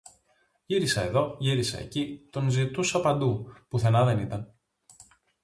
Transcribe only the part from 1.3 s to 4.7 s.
γύρισα εκεί, τον ζητούσα παντού, πουθενά δεν ήταν